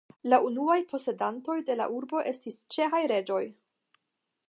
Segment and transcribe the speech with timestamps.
[0.33, 3.43] La unuaj posedantoj de la urbo estis ĉeĥaj reĝoj.